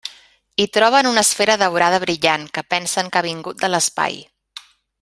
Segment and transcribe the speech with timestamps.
[0.61, 4.19] Hi troben una esfera daurada brillant que pensen que ha vingut de l'espai.